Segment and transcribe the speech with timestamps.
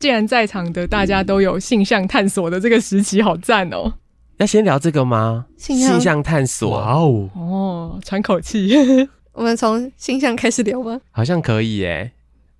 [0.00, 3.92] 既然在场的大家都有性向探索的这个时期，好赞哦！
[4.36, 5.46] 要先聊这个吗？
[5.56, 7.28] 性向，性向探索，哇哦！
[7.34, 8.72] 哦，喘口气，
[9.34, 11.00] 我们从性向开始聊吗？
[11.10, 12.12] 好像可以耶。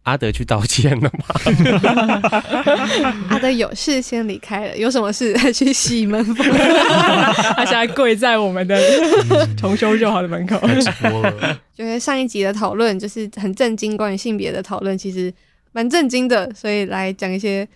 [0.03, 2.33] 阿德去道歉了吗？
[3.29, 6.35] 阿德有事先离开了，有什么事再去西门风？
[7.55, 8.77] 他现在跪在我们的
[9.57, 10.59] 重修就好的门口。
[11.77, 15.33] 觉得上一集的讨论就是很震惊，关于性别的讨论其实
[15.79, 17.69] 蛮震惊的，所以来讲一些。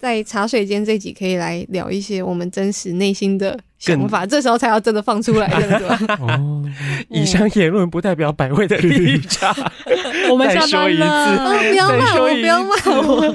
[0.00, 6.14] 在茶水间这集可以来聊一些我们真实内心的想法，这时候才要真的放出来，对不对？
[6.24, 6.64] 哦，
[7.08, 9.52] 以上言论不代表百味的立场。
[10.30, 13.34] 我们再说一次，不要骂我，不要骂我。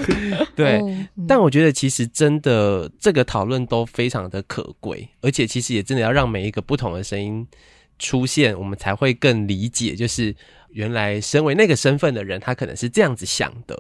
[0.56, 0.82] 对，
[1.28, 7.46] 但我觉得其实真的这个讨论都非常的可贵，而且其实也真的要让每一个不同的声音
[8.00, 10.34] 出现，我们才会更理解，就是
[10.70, 13.78] 原来身为那个身份的人，他可能是这样子想的。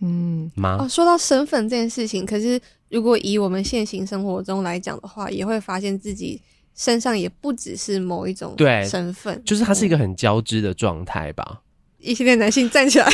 [0.00, 6.40] 嗯，哦，说到身份这件事情，可是如果以我们现行生活中来讲的话，也会发现自己
[6.76, 11.60] 身上也不只是某一种对身份，就是它是一个很交织的状态吧。
[12.00, 13.06] 异性恋男性站起来，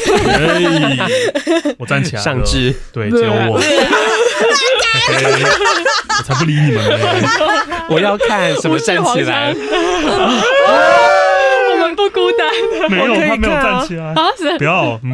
[1.79, 2.75] 我站起来，上肢。
[2.93, 3.57] 对，只有我，
[6.19, 6.99] 我才不理你们呢。
[7.89, 9.55] 我要看什么站起来，
[11.73, 12.47] 我们不孤单，
[12.91, 14.05] 没有他没有站起来。
[14.13, 15.13] 啊，不要，嗯。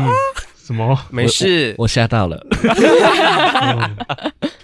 [0.71, 0.97] 什么？
[1.11, 2.47] 没事，我吓到了。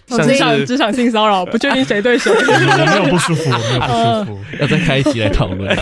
[0.07, 2.33] 职场职场性骚扰， 不确定谁对谁。
[2.33, 4.39] 我没有不舒服， 我没有不舒服。
[4.61, 5.77] 要再开一集来讨论。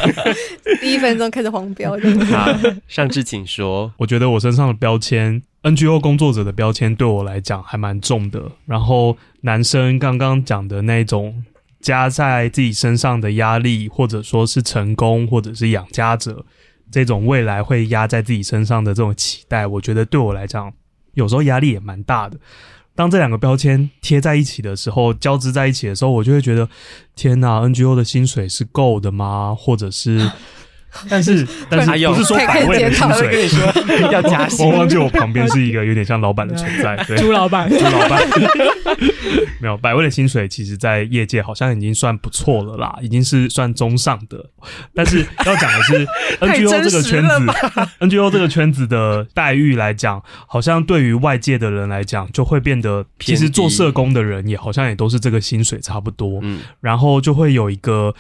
[0.81, 1.91] 第一分钟开始黄标。
[2.31, 2.49] 好，
[2.89, 3.93] 上志请说。
[3.99, 8.41] 我觉得我身上的标签，NGO 工作者的标签，对我来讲还蛮重的。
[8.65, 11.45] 然后男生刚刚讲的那种
[11.83, 16.47] 加在自己身上的压力，或者说是成功，或者是养家者。
[16.91, 20.73] 这种未来会压在自己身上的这种期待，我觉得对我来讲，
[21.15, 22.39] 有时候压力也蛮大的。
[22.95, 26.69] 当这两个标签贴在一起的时候，交织在一起的时候，我就会觉得，
[27.17, 29.55] 天哪，NGO 的薪水是够的吗？
[29.59, 30.31] 或者是？
[31.09, 33.67] 但是，但是不是说百位的薪水跟你说
[34.13, 34.67] 要加薪？
[34.67, 38.23] 我忘记我旁边是一个有点像老板的存在，对，朱老板， 朱老板。
[39.61, 44.45] 没有百位的薪水，其实，在业界好像已经算不错了啦，已经是算中上的。
[44.95, 46.07] 但是要讲的是
[46.41, 47.35] ，NGO 这个圈子
[48.01, 56.41] ，NGO 这个圈子的待遇来讲，好像对于外界的人来讲，就会变得，其实做社工的人也好像也都是这个薪水差不多。
[56.43, 58.15] 嗯，然后就会有一个。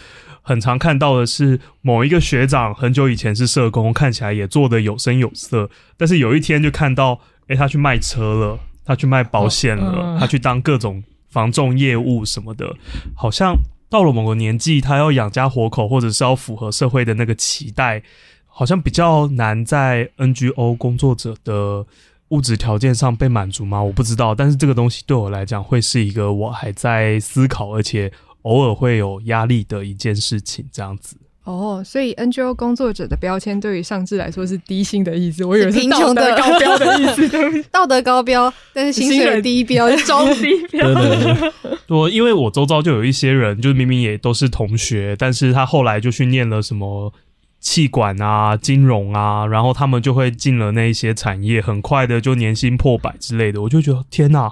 [0.46, 12.76] 很常看到的是某一个学长很久以前是社工，看起来也做得有声有色，但是有一天就看到，诶，他去卖车了，他去卖保险了，他去当各种防重业务什么的，
[13.16, 13.56] 好像
[13.88, 18.02] 到了某个年纪，他要养家活口，或者是要符合社会的那个期待，
[18.46, 21.86] 好像比较难在 NGO 工作者的
[22.28, 23.82] 物质条件上被满足吗？
[23.82, 28.12] 我不知道，但是这个东西对我来讲会是一个我还在思考，而且。
[28.44, 31.16] 偶尔会有压力的一件事情，这样子。
[31.44, 37.62] 哦，所以 NGO 工作者的标签对于上智来说是低薪的意思，我以为是道德高标的意思。
[37.70, 40.88] 道德高标，但是薪水低标，中低标。
[41.88, 47.12] 我因为我周遭就有一些人，就是明明也都是同学，但是他后来就去念了什么
[47.60, 54.50] 气管啊、金融啊，然后他们就会进了那一些产业，很快的就年薪破百之类的，我就觉得天哪！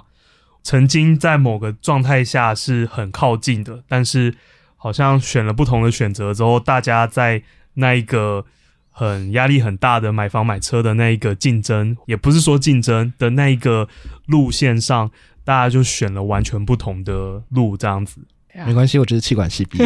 [0.63, 4.33] 曾经在某个状态下是很靠近的，但是
[4.77, 7.43] 好像选了不同的选择之后，大家在
[7.75, 8.45] 那一个
[8.89, 13.87] 很压力很大的买房买车的那一个竞争，也不是说竞争的那一个
[14.25, 15.11] 路线上，
[15.43, 18.21] 大家就选了完全不同的路，这样子。
[18.67, 19.85] 没关系，我就是气管系毕业，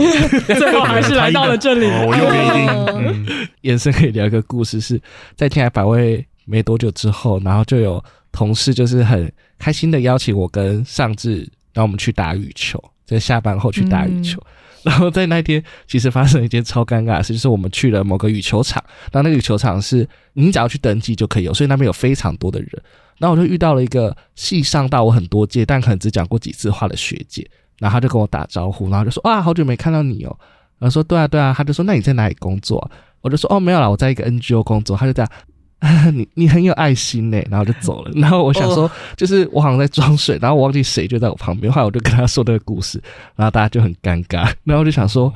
[0.56, 1.86] 最后还是来到了这里。
[1.90, 3.26] 哦、我又不一定。
[3.26, 5.02] 嗯，延伸可以聊一个故事，是
[5.38, 8.04] 在天涯百味没多久之后，然后就有
[8.38, 9.32] 同事就是很。
[9.60, 14.40] 开心的邀请我跟上智，让我们去打羽球，在下班后去打羽球。
[14.40, 14.46] 嗯、
[14.84, 18.80] 然后在那天，其实发生了一件超尴尬的事，就是我们去了某个羽球场，
[19.12, 22.70] 然后那个羽球场是你只要去登记就可以有，所以那边有非常多的人。
[23.18, 27.50] 然后我就遇到了一个系上到我很多届，但可能只讲过几次话的学姐，
[27.80, 30.38] 然后她就跟我打招呼，然后就说：“哇，好久没看到你哦。”
[30.78, 32.92] 然后说：“对啊，对啊。”她就说：“那你在哪里工作？”
[33.22, 35.32] 我就说：“哦，没有啦，我在一个 NGO 工作。”她就这样。
[36.12, 38.12] 你你很有爱心呢，然后就走了。
[38.16, 41.72] 然后我想说，就是我好像在装水，然后我忘记谁就在我旁边。
[41.72, 43.00] 后来我就跟他说这个故事，
[43.36, 44.52] 然后大家就很尴尬。
[44.64, 45.32] 然后我就想说，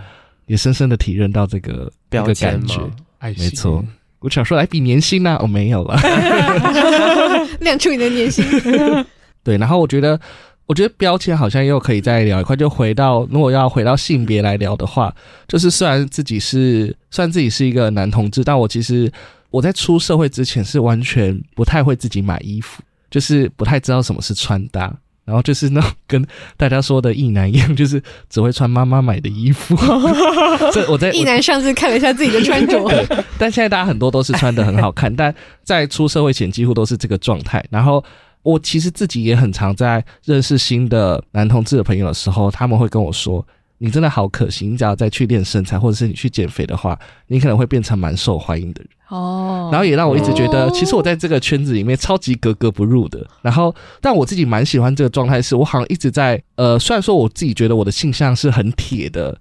[0.47, 2.81] 也深深的体认到这个这个感觉。
[3.19, 3.43] 爱心。
[3.43, 3.85] 没错，
[4.19, 5.95] 我想说来比年薪呢，我没有了，
[7.61, 8.43] 亮出你的年薪。
[9.43, 10.19] 对，然后我觉得，
[10.65, 15.13] 我觉得标签好像又可以再聊一块，就回到如果要回到性别来聊的话，
[15.47, 19.11] 就是虽然自己是虽然自己是一个男同志，但我其实。
[19.51, 22.81] 我在出社会之前是完全不太会自己买衣服，
[23.11, 24.91] 就是不太知道什么是穿搭。
[25.23, 26.25] 然后就是那跟
[26.57, 29.75] 大家说的异男一样，就是只会穿妈妈买的衣服。
[30.73, 33.05] 这我在异男上次看了一下自己的穿着，
[33.37, 35.33] 但现在大家很多都是穿的很好看，但
[35.63, 37.63] 在出社会前几乎都是这个状态。
[37.69, 38.03] 然后
[38.41, 43.45] 我其实自己也很常在认识新的男同志的朋友的时候，他们会跟我说
[43.83, 53.25] ：“你真的好可惜，你只要再去练身材，或者是你去减肥的话，你可能会变成蛮受欢迎的人。”哦，然后也让我一直觉得，其实我在这个圈子里面超级格格不入的。
[53.41, 59.35] 然后，但我自己蛮喜欢这个状态，是我好像一直在呃，虽然说我自己觉得我的性向是很铁的，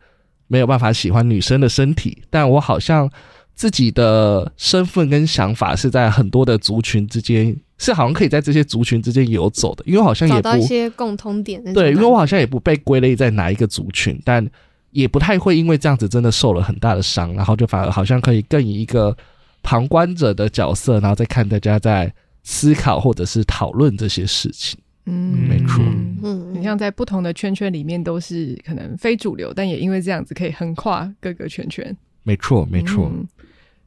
[0.48, 3.08] 没有办法喜欢女生的身体，但我好像
[3.54, 11.62] 自己的身份跟想法是在很多的族群之间，是好像可以在这些族群之间游走的，因为好像也不找到一些共通点。
[11.72, 14.48] 对，因为我好像也不被归类在哪一个族群，但
[14.90, 19.16] 也不太会因为这样子真的受了很大的伤，然后就反而好像可以更以一个。
[19.62, 22.10] 旁观者的角色，然后再看大家在
[22.42, 24.80] 思考或者是讨论这些事情。
[25.04, 25.84] 嗯，没错。
[26.22, 31.94] 嗯，你像在不同的圈圈里面都是可能非主流，但也因为这样子可以横跨各个圈圈。
[32.22, 33.12] 没错，没错。
[33.14, 33.28] 嗯、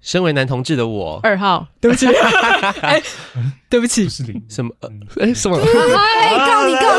[0.04, 2.06] 身为男同志的我，二号，对不起，
[2.84, 3.02] 哎，
[3.70, 4.70] 对不起，是零什么？
[5.22, 5.58] 哎，什么？
[5.58, 6.98] 哎，告你告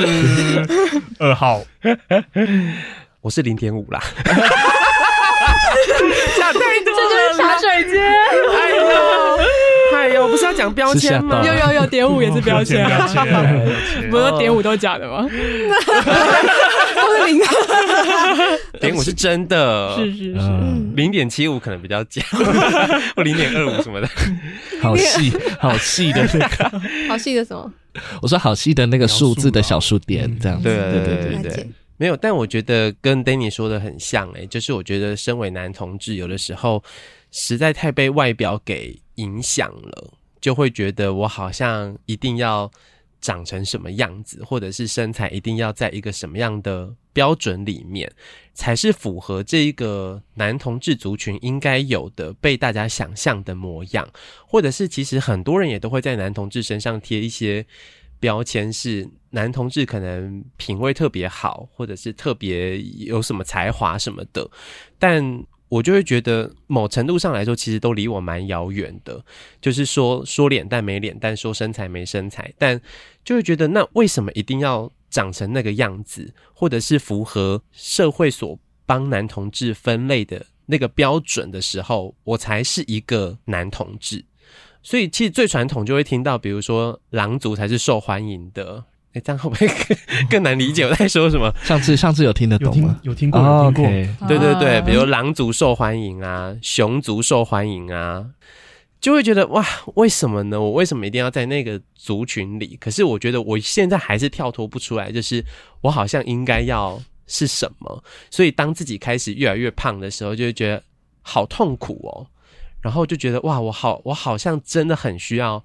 [0.00, 1.08] 你！
[1.18, 1.60] 二号，
[3.20, 4.00] 我是零点五啦。
[6.36, 8.00] 讲太多了，这就是茶水间。
[8.06, 9.27] 哎呦，
[9.94, 11.42] 哎呦，不是要讲标签吗？
[11.44, 13.06] 有有有，点五也是标签啊。
[14.10, 15.26] 不是说点五都是假的吗？
[16.94, 17.40] 都是零。
[18.80, 20.40] 点五是真的，是是是。
[20.94, 22.22] 零点七五可能比较假，
[23.14, 24.08] 或零点二五什么的。
[24.80, 27.72] 好细，好细的那个，好细的什么？
[28.22, 30.64] 我说好细的那个数字的小数点，这样子。
[30.64, 31.70] 对对对对对。
[31.96, 36.80] 没有，但我觉得跟 Danny 说的很像诶，就是我觉得身为男同志，有的时候
[37.30, 42.70] 实在太被外表给影响了，就会觉得我好像一定要
[43.20, 48.10] 长成什么样子，或者是身材一定要在一个什么样的标准里面，
[48.54, 54.08] 才是符合这一个男同志族群应该有的被大家想象的模样，
[54.46, 57.66] 或者是其实很多人也都会在男同志身上贴一些。
[58.20, 64.50] 标签是男同志可能品味特别好，或者是特别有什么才华什么的，
[64.98, 65.22] 但
[65.68, 69.24] 我就会觉得某程度上来说，其实都离我蛮遥远的。
[69.60, 72.80] 就是说说脸蛋没脸蛋，说身材没身材，但
[73.24, 84.24] 就会觉得那为什么一定要长成那个样子，或者是符合社会所帮男同志分类的那个标准的时候，我才是一个男同志。
[84.82, 88.84] 所以其实最传统就会听到，比如说狼族才是受欢迎的，
[89.18, 91.52] 哎，这样会不会更更难理解我在说什么？
[91.64, 93.00] 上次上次有听得懂吗？
[93.02, 94.28] 有听过，有听过。
[94.28, 98.24] 对对对，比如狼族受欢迎啊，熊族受欢迎啊，
[99.00, 99.64] 就会觉得哇，
[99.96, 100.60] 为什么呢？
[100.60, 102.76] 我为什么一定要在那个族群里？
[102.80, 105.44] 可是我觉得我现在还是跳脱不出来，就是
[105.80, 108.04] 我好像应该要是什么？
[108.30, 110.82] 所以当自己开始越来越胖的时候，就会觉得
[111.22, 112.26] 好痛苦哦。
[112.80, 115.64] 然后就觉得哇，我好，我好像真的很需要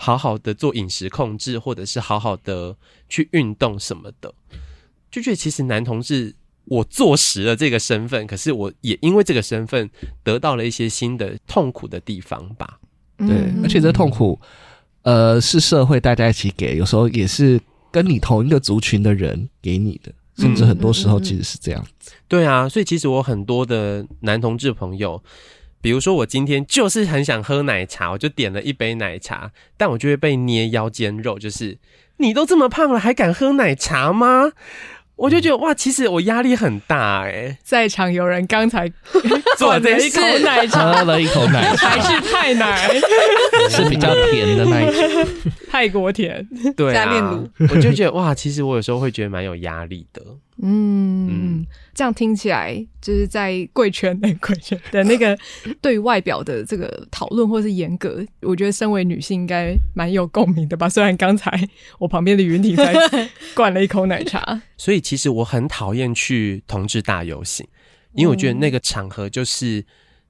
[0.00, 2.76] 好好的做饮食控制，或者是好好的
[3.08, 4.32] 去运动什么的。
[5.10, 6.36] 就觉得其实男同志，
[6.66, 9.90] 我坐实了这个身份，可是我也因为这个身份
[10.22, 12.78] 得到了一些新的痛苦的地方吧。
[13.16, 14.40] 对，而且这痛苦，
[15.02, 17.60] 呃，是社会大家一起给，有时候也是
[17.90, 22.12] 跟你同一个族群的人给你的，甚至很多时候其实是这样子。
[22.28, 25.20] 对啊，所以其实我很多的男同志朋友。
[25.80, 31.78] 比如说，我今天就是很想喝奶茶，我就点了一杯奶茶，但我就会被捏腰间肉，就是
[32.16, 34.52] 你都这么胖了，还敢喝奶茶吗？
[35.16, 37.58] 我就觉得哇，其实我压力很大哎、欸。
[37.64, 38.88] 在场有人刚才
[39.58, 42.88] 做了一口奶茶，喝了一口奶茶，还是太奶，
[43.68, 45.26] 是比较甜的那一种，
[45.68, 46.46] 泰国甜。
[46.76, 50.22] 对啊，我就觉得哇，其实我有时候会觉得蛮有压力的。
[50.60, 55.38] 嗯嗯，这样听起来就是在贵圈的贵圈的那个
[55.80, 60.88] 对外表的这个讨论或是严格，我觉得身为女性应该蛮有共鸣的吧。
[60.88, 62.94] 虽然刚才我旁边的云婷在
[63.54, 67.66] 灌了一口奶茶， 所以其实我很讨厌去同志大游行，
[68.14, 69.84] 因为我觉得那个场合就是。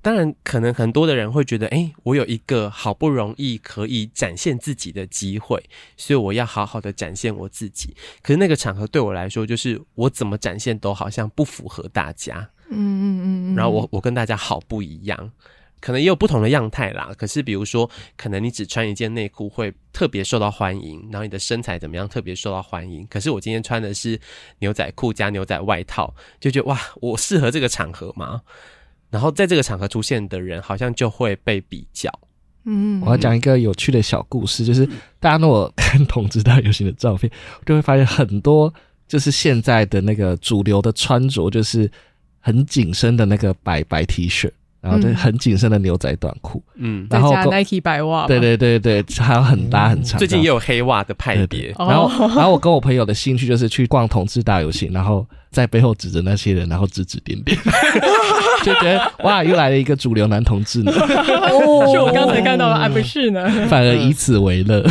[0.08, 5.62] 当然，可能很多的人会觉得，哎，我有一个好不容易可以展现自己的机会，
[5.98, 7.94] 所以我要好好的展现我自己。
[8.22, 12.48] 可是那个场合对我来说，就是我怎么展现都好像不符合大家。
[12.70, 13.54] 嗯嗯嗯。
[13.54, 15.30] 然后我我跟大家好不一样，
[15.78, 17.12] 可能也有不同的样态啦。
[17.18, 23.06] 可是比如说，可能你只穿一件内裤会特别受到欢迎，然后你的身材怎么样特别受到欢迎。
[23.08, 24.18] 可是我今天穿的是
[24.60, 28.40] 牛仔裤加牛仔外套，就觉得哇，我适合这个场合吗？
[29.10, 32.10] 然后在这个场合出现的人，好像就会被比较，
[32.64, 34.86] 嗯，我要讲一个有趣的小故事，就是
[35.18, 37.30] 大家如果看同志大游行的照片，
[37.66, 38.72] 就会发现很多
[39.06, 41.90] 就是现在的那个主流的穿着，就是
[42.40, 44.50] 很紧身的那个白白 T 恤。
[44.80, 50.16] 然后就很紧身的牛仔短裤，嗯，然后加 Nike 白袜，对对对对，还有很搭很长。
[50.16, 51.74] 最近也有黑袜的派别。
[51.76, 57.56] 然后，然后我跟我朋友的兴趣就是去逛同志大游行，然后在背后指着那些人，然后指指点点，
[58.64, 60.92] 就觉得哇，又来了一个主流男同志呢。
[60.92, 64.84] 哦，是我刚才看到的，还不是呢，反而以此为乐。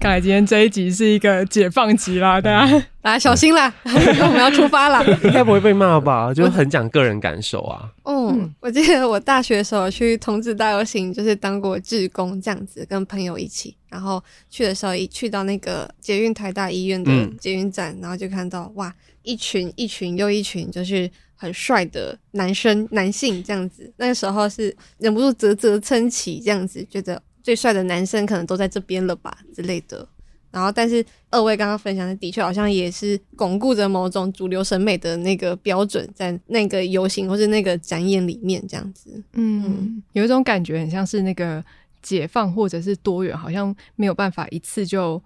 [0.00, 5.02] 看来今天这一集是一个解放集啦，大家大家小心啦， 我们要出发啦。
[5.22, 6.32] 应该不会被骂吧？
[6.34, 7.88] 就很讲个人感受啊。
[8.04, 17.10] 嗯，我记得我大学的时候去同志大游行，就是当过志工这样子，跟朋友一起，然后去的时候一去到那个捷运台大医院的
[17.40, 23.90] 捷运站，嗯、然后就看到哇，一群一群又一群，就是很帅的男生男性这样子。
[23.96, 27.22] 那个时候是忍不住啧啧称奇，这样子觉得。
[27.44, 30.08] 最帅的男生可能都在这边了吧之类的，
[30.50, 41.64] 然后但是二位刚刚分享的的确好像也是巩固着某种主流审美的那个标准，在那个游行或是那个展演里面这样子，嗯，有一种感觉很像是那个
[42.02, 45.22] 解放或者是多元，好像没有办法一次就。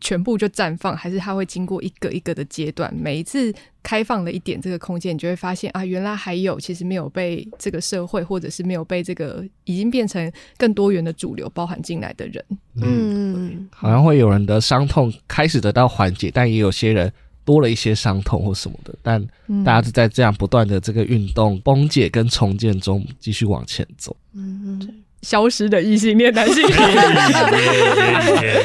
[0.00, 2.92] 全部就绽放，还是它会经过一个一个的阶段？
[2.94, 12.44] 每一次开放了一点这个空间，你就会发现啊，原来还有其实没有被这个社会，或者是没有被这个已经变成更多元的主流包含进来的人。
[12.82, 17.12] 嗯，好像会有人的伤痛开始得到缓解，但也有些人
[17.44, 18.94] 多了一些伤痛或什么的。
[19.02, 19.24] 但
[19.64, 24.16] 大家是在这样不断的这个运动崩解跟重建中继续往前走。
[24.32, 25.03] 嗯嗯。
[25.24, 26.62] 消失的异性恋男性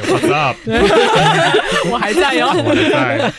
[0.04, 0.58] ，What's up？
[1.90, 3.32] 我还在哟、我在。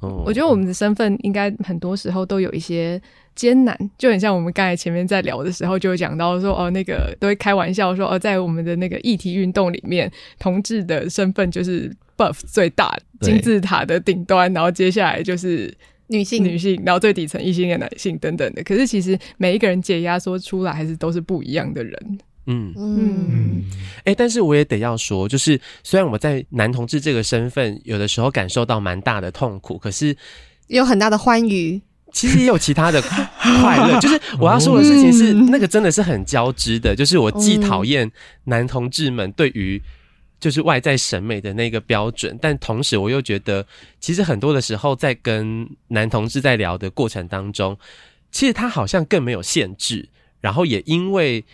[0.00, 3.00] 哦，我觉得我们的身份应该很多时候都有一些
[3.34, 15.72] 艰难，就很像我们刚才前面在聊的时候就有讲到说，哦，那个都会开玩笑说，哦，在我们的那个议题运动里面，同志的身份就是 buff 最大金字塔的顶端，然后接下来就是。
[16.08, 22.18] 女性，女性，然后最底层异性恋男性等等的，可是其实每一个人解压说出来还是都是不一样的人。
[22.46, 23.62] 嗯嗯，
[23.98, 30.16] 哎、欸，但是我也得要说，就是虽然我在男同志这个身份有的时候感受到蛮大的痛苦，可是
[30.68, 31.80] 有很大的欢愉。
[32.12, 33.02] 其实也有其他的
[33.60, 38.10] 快乐，就是我要说的事情是，那个真的是很交织的，就是我既讨厌
[38.44, 39.82] 男同志们对于。
[40.38, 43.66] 就是外在审美的那个标准，但同时我又觉得，
[44.00, 47.76] 其实很多的时候在跟男同志在聊的过程当中，
[48.30, 50.08] 其实他好像更没有限制。
[50.42, 51.44] 然后也因为，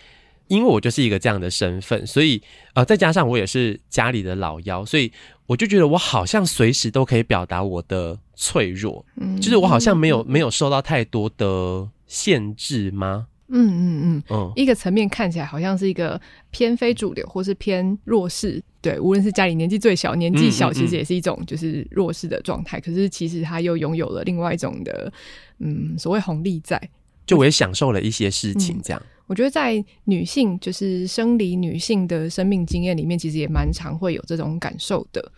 [0.48, 2.42] 因为我就是一个这样的身份，所以
[2.74, 5.10] 呃，再加上我也是家里的老幺，所以
[5.46, 13.28] 我就觉得我好像随时都可以表达我的脆弱，嗯，就是我好像没有没有受到太多的限制吗？
[13.52, 22.78] 嗯嗯嗯，嗯，一个层面看起来好像是一个偏非主流或是偏弱势，对，无论是家里年纪最小，年纪小，其实也是一种就是弱势的状态。
[22.78, 25.12] 嗯嗯嗯，可是其实他又拥有了另外一种的，
[25.58, 26.80] 嗯，所谓红利在，
[27.26, 28.80] 就我也享受了一些事情。
[28.82, 35.30] 这样，嗯，我觉得在女性就是生理女性的生命经验里面，其实也蛮常会有这种感受的。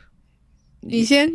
[0.87, 1.31] 你先，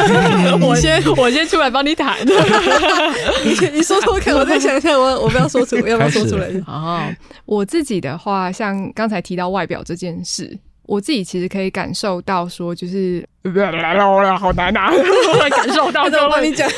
[0.60, 2.16] 我先，我先出来帮你谈。
[3.44, 6.46] 你先，你说说看，我再想一下，我我不要说出，要不要说出来？
[6.66, 14.90] 啊，我自己的话，像刚才提到外表这件事，我自己其实可以感受到，说就是来了，好难啊，
[15.50, 16.04] 感受到。
[16.04, 16.68] 我帮你讲，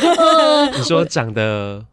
[0.76, 1.84] 你说长得。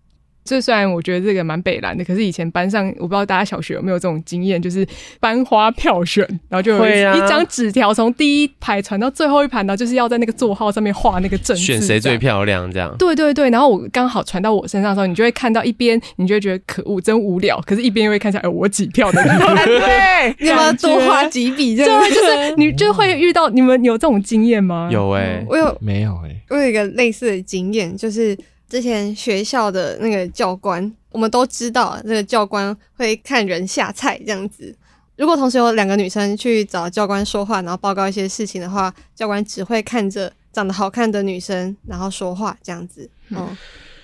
[0.45, 4.87] 这虽然我觉得这个蛮北蓝的，可是以前班上我不知道大家小学有没有这种经验，就是
[5.19, 12.95] 班花票选，然后就有一张纸条从第一排传到最后一排，然后就是要在那个座号上面画那个正字，选谁最漂亮这样。
[12.99, 19.55] 对对对，然后我刚好传到我身上的时候，你就会看到一边，你就会觉得可恶，真无聊，可是一边又会看起来，哎，我几票的那种。
[19.65, 21.75] 对，你要不要多花几笔？
[21.75, 24.89] 这样就是你就会遇到，你们有这种经验吗？
[24.91, 26.41] 有哎、欸，我有没有哎、欸？
[26.49, 28.37] 我有一个类似的经验，就是。
[28.69, 34.75] 之前学校的那个教官，我们都知道，那个教官会看人下菜这样子。
[35.15, 43.09] 如果同时有两个女生去找教官说话，然后报告一些事情的话，教官只会看着长得好看的女生，然后说话这样子。
[43.29, 43.57] 嗯。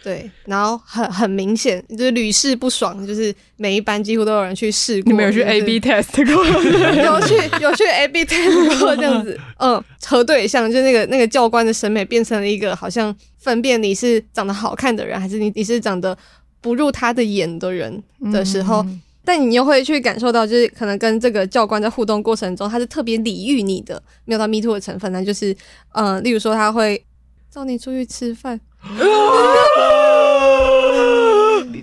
[0.03, 5.11] 对，然后很很明显，就是屡试不爽，就是每一班几乎都有人去试过。
[5.11, 6.43] 你没有去 A B test 过？
[6.43, 16.17] 有去有去 A B test 过这样子， 嗯，核对象就那个那个教官的审美变成了一个好像分辨你是长得好看的人，还是你你是长得
[16.61, 25.51] 不入他的眼的人的时候，嗯、但你又会去感受到，就是可能跟这个教官在互动过程中，他是特别礼遇你的，没有到 me too 的成分，那就是
[25.93, 27.05] 嗯、呃，例如说他会
[27.53, 28.59] 叫你出去吃饭。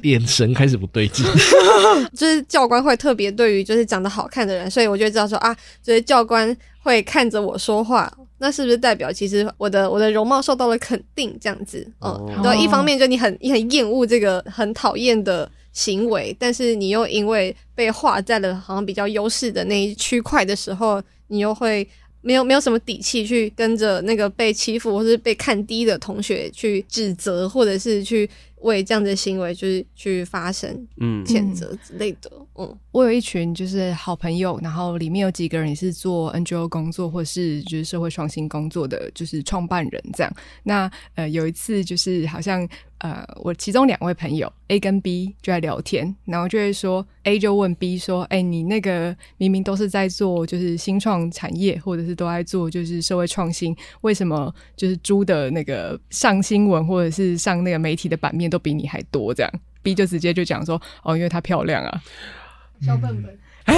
[0.02, 1.24] 眼神开始不对劲，
[2.14, 11.36] 就是教官会特别对于就是长得好看的人，所以我就知道说啊，就是教官会看着我说话，那是不是代表其实我的我的容貌受到了肯定？
[11.40, 21.88] 这样子，嗯，对，一方面就你很你很厌恶这个很讨厌的行为，但是你又因为被划在了好像比较优势的那一区块的时候，你又会。
[22.20, 28.28] 没有没有什么底气去跟着那个被欺负或是被看低的同学去指责，或者是去
[28.60, 32.30] 为这样的行为就是去发声、嗯，谴责之类的。
[32.56, 40.32] 嗯，我有一群就是好朋友，然后里面有几个人也是做 NGO 工作或是就是社会创新工作的，就是创办人这样。
[40.64, 42.68] 那呃有一次就是好像。
[43.00, 60.74] 呃，我其中两位朋友 A 跟 B 就在聊天，然后就会说 A 就问 B 说：“哎、你那个明明都是在做就是新创产业，或者是都在做就是社会创新，为什么就是猪的那个上新闻或者是上那个媒体的版面都比你还多？”这样 B 就直接就讲说
[61.04, 62.02] ：“哦，因为她漂亮啊。”
[62.80, 63.38] 小本本，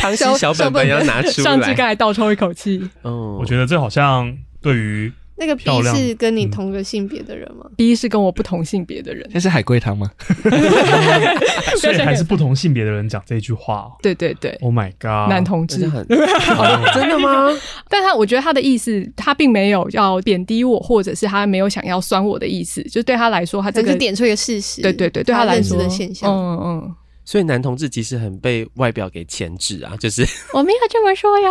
[0.00, 1.44] 康熙小本本要拿出来。
[1.44, 2.88] 上次刚才倒抽一口气。
[3.02, 5.12] 哦，我觉得这好像对于。
[5.36, 9.28] 那个 B 是跟你同个性别的人吗、嗯、？B 是跟我不同性别的人。
[9.34, 10.08] 那是海龟汤吗？
[11.76, 13.96] 所以还是不同性别的人讲这句话、喔。
[14.00, 17.48] 对对对，Oh my god，男同志很、 哦、真的吗？
[17.90, 22.80] 但他我觉得他的意思，他并没有要贬低我，或者是他没有想要酸我的意思。
[22.84, 24.82] 就对他来说，他这个是点出一个事实。
[24.82, 26.30] 对对对，对他来说的现象。
[26.30, 26.94] 嗯嗯。
[27.24, 31.50] 所以男同志其实很被外表给牵制啊，就是 我没有这么说呀，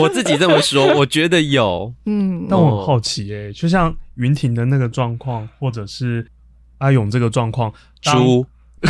[0.00, 6.26] 我自己这么说，我觉得有，嗯，但我很好奇诶、欸，就像云婷的那个状况，或者是
[6.78, 8.44] 阿勇这个状况， 猪，
[8.82, 8.88] 我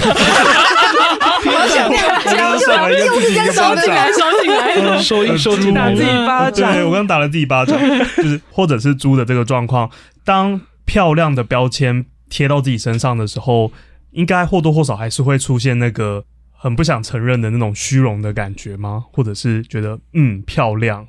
[1.69, 2.19] 想要
[2.59, 7.79] 讲，又是跟手进来，手进来，收一收进，打自己巴掌，对，我刚打了自己巴掌，
[8.17, 9.91] 就是或者是猪的这个状况，
[10.25, 13.71] 当漂亮的标签贴到自己身上的时候。
[14.13, 19.05] 应该或多或少还是会出现那个很不想承认的那种虚荣的感觉吗？
[19.13, 21.07] 或者是觉得嗯漂亮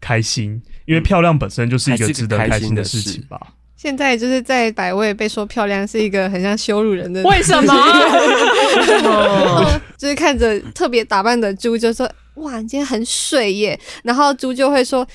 [0.00, 3.40] 开心，因为漂亮本身就是一个值得开心的事情吧。
[3.76, 9.80] 现在就是在百位被说漂亮是一个很像羞辱人的， 为什么？
[9.96, 15.06] 就是看着特别打扮的猪就说哇，你今天很水耶，然后猪就会说。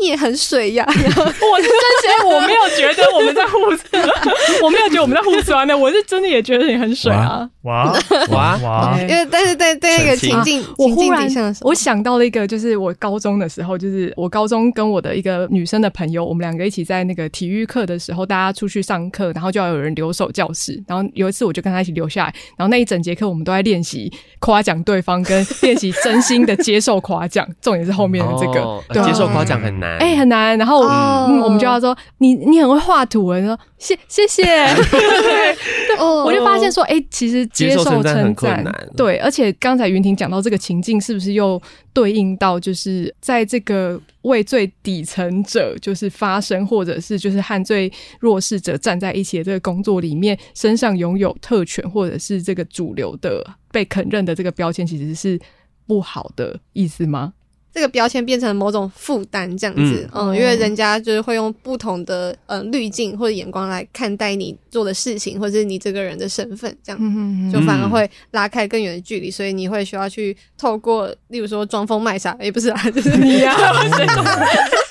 [0.00, 0.84] 你也很水呀！
[0.88, 3.58] 我是真心，我没有觉得我们在互，
[4.64, 7.48] 我没有觉得我们在互酸的，我是真的也觉得你很水啊！
[7.62, 7.92] 哇
[8.30, 8.98] 哇哇！
[9.02, 11.28] 因为但是在在那个情境，我忽然
[11.60, 29.98] 我想到了一个，就是我高中的时候，就是我高中跟我的一个女生的朋友，我们两个一起在那个体育课的时候，大家出去上课，然后就要有人留守教室，然后有一次我就跟她一起留下来，然后那一整节课我们都在练习夸奖对方，跟练习真心的接受夸奖，重点是后面的这个，哦、接受夸奖很难。
[29.98, 30.56] 哎、欸，很难。
[30.56, 33.26] 然后、我们就要说你，你很会画图。
[33.26, 34.42] 我说谢谢谢。
[34.90, 38.88] 对，我就发现说，哎、欸，其实接受称赞很困难。
[38.96, 41.60] 对，而且刚才云婷讲到这个情境，是不是又
[41.92, 55.38] 对应到就是在这个为最底层者就是发声，或者是就是和最弱势者站在一起的这个工作里面，身上拥有特权或者是这个主流的被肯认的这个标签，其实是
[55.86, 57.32] 不好的意思吗？
[57.72, 73.54] 这个标签变成某种负担，这样子，嗯，嗯，因为人家就是会用不同的呃滤镜或者眼光来看待你做的事情，或者是你这个人的身份，这样，嗯，就反而会拉开更远的距离，所以你会需要去透过，例如说装疯卖傻，也不是啊，就是 你呀，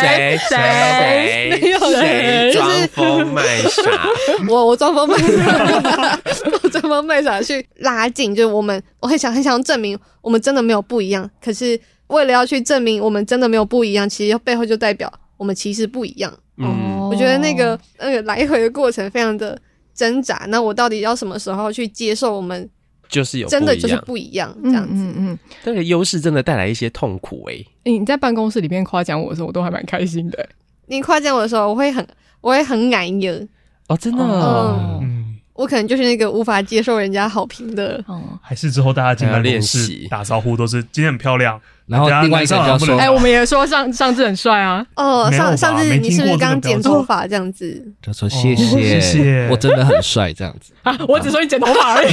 [0.00, 0.38] 谁？
[0.48, 1.58] 谁？
[1.60, 2.52] 没有谁？
[2.52, 4.08] 装疯卖傻，
[4.48, 6.20] 我我装疯卖傻，
[6.62, 9.98] 我装疯卖傻去拉近，就是我们，我很想很想证明。
[10.20, 11.78] 我们真的没有不一样，可是
[12.08, 16.32] 为了要去证明我们真的没有不一样，其实背后就代表我们其实不一样。
[16.58, 19.56] 嗯，我觉得那个那个来回的过程非常的
[19.94, 20.44] 挣扎。
[20.48, 22.68] 那我到底要什么时候去接受我们
[23.08, 24.94] 就是有真的就是不一样这样子？
[24.94, 27.90] 嗯嗯，这个优势真的带来一些痛苦诶、欸。
[27.90, 30.48] 你在办公室里面夸奖我的时候，我都还蛮开心的。
[30.86, 32.06] 你夸奖我的时候，我会很
[32.40, 33.48] 我会很感恩
[33.88, 34.22] 哦，真的。
[34.22, 35.24] 哦、嗯。
[35.54, 38.04] 我可能就是那个无法接受人家好评的，
[38.42, 47.82] 还是之后大家进来练习打招呼都是今天很漂亮，然后另外一个人说，哎，我们也说上上次很帅啊，哦，上上次你是不是刚剪头发这样子？
[48.02, 50.72] 他说谢谢谢谢，我真的很帅这样子。
[50.82, 52.08] 啊，我只说你剪头发而已，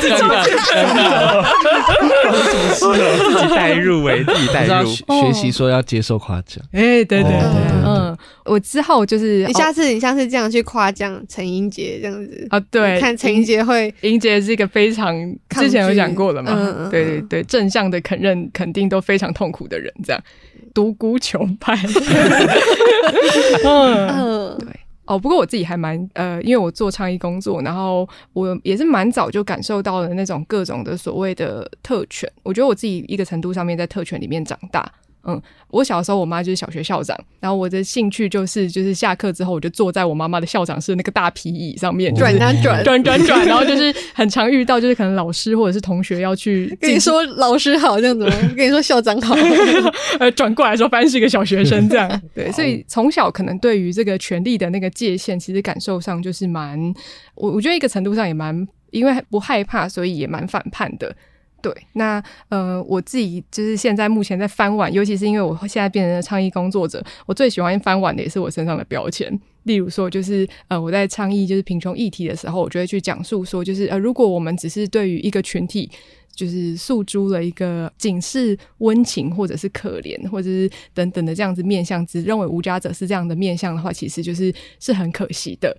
[0.00, 0.14] 自己
[2.74, 7.40] 自己带入为自己带入， 学习说要接受夸奖，哎，对对对，
[7.84, 8.16] 嗯。
[8.44, 15.14] 我之后就是你下次你下次这样去夸奖陈英杰这样子啊，对，看陈英杰会，英杰是一个非常
[15.48, 20.22] 之前有讲过的嘛，嗯、对对对，正向的肯认肯定都非常痛苦的人，这样
[20.72, 21.74] 独孤求败，
[23.64, 24.68] 嗯，对。
[25.06, 32.26] 哦，不过我自己还蛮呃，因为我做倡议工作，然后我也是蛮早就感受到了那种各种的所谓的特权。
[32.42, 34.90] 我觉得我自己一个程度上面在特权里面长大。
[35.26, 48.24] 嗯，我小时候我妈就是小学校长，然后我的兴趣就是就是下课之后我就坐在我妈妈的校长室那个大皮椅上面转啊转转转转，然后就是很常遇到就是可能老师或者是同学要去跟你说老师好这样子？
[48.54, 49.34] 跟你说校长好，
[50.20, 52.22] 呃，转过来的时候发现是一个小学生这样。
[52.34, 56.78] 对，所以从小可能对于这个权力的那个界限，其实感受上就是蛮，
[57.34, 61.14] 我我觉得一个程度上也蛮，因为不害怕，所以也蛮反叛的。
[61.64, 69.40] 对，那呃，我自己就是现在目前在翻碗，尤其是因为我现在变成了倡议工作者，我最喜欢翻碗的也是我身上的标签。
[69.62, 75.90] 例如说，就是呃，我在倡议就是贫穷议题的时候，我就会去讲述说，就是呃，如果我们只是对于一个群体，
[76.34, 85.74] 就是诉诸了一个仅是温情或者是可怜或者是等等的这样子面相，只认为无家者是这样的面相的话，其实就是是很可惜的。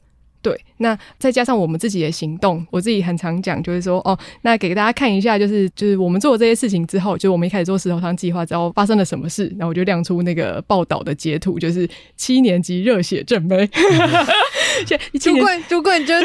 [0.45, 13.67] 对，那再加上我们自己的行动，我自己很常讲，就是说，哦，那给大家看一下，就是就是我们做了这些事情之后，就我们一开始做石头汤计划之后发生了什么事，然后我就亮出那个报道的截图，就是七年级热血正妹，
[15.19, 16.13] 主管主管就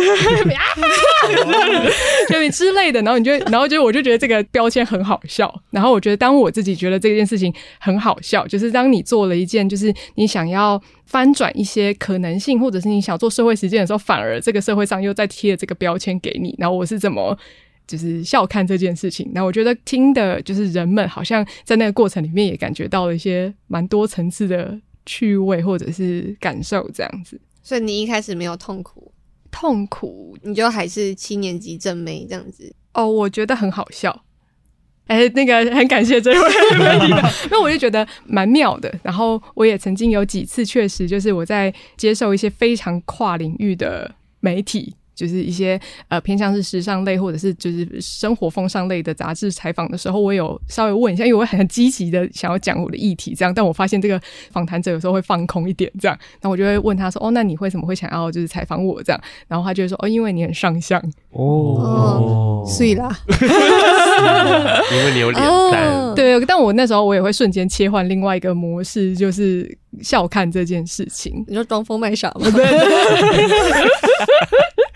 [2.29, 10.81] 就你之类的，然后你就然后就我就觉得这个标签很好笑，然后我觉得当我自己觉得这件事情很好笑，就是当你做了一件就是你想要。
[11.11, 16.55] 翻转一些可能性，或者是你想做社会实践的时候，反而这个社会上又在贴这个标签给你。
[16.57, 17.37] 然后我是怎么
[17.85, 19.29] 就是笑看这件事情？
[19.35, 27.41] 那我觉得听的就是人们好像在那个过程里面也感觉到了一些蛮多层次的趣味或者是感受，这样子。
[27.63, 29.13] 所以你一开始没有痛苦，
[29.51, 32.75] 痛苦你就还是七年级正妹这样子？
[32.95, 34.25] 哦，我觉得很好笑。
[35.07, 36.39] 哎，那个很感谢这位
[36.79, 38.93] 媒体的， 那我就觉得蛮妙的。
[39.03, 44.95] 然后我也曾经有几次，确实就是我在接受一些非常跨领域的媒体。
[45.21, 45.79] 就是一些
[46.09, 54.19] 呃偏向是时尚类或者是就是生活风尚类的杂志采访的时候，我有稍微问一下，因为我很积极的想要讲我的议题，这样，但我发现这个
[54.51, 60.99] 访谈者有时候会放空一点，这样，那我就会问他说：“哦，那你为什么会想要就是采访我这样？”然后他就会说：“哦，因为你很上相
[61.33, 63.15] 哦，所以啦，
[64.91, 65.91] 因为你有脸蛋。
[65.93, 71.45] 哦”对，但我那时候我也会瞬间切换另外一个模式，就是笑看这件事情。
[71.47, 72.51] 你说装疯卖傻吗？
[72.51, 72.67] 对。